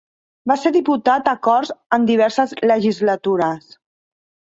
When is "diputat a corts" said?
0.77-1.73